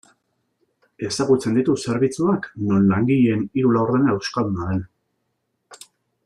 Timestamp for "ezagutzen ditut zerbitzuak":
1.09-2.47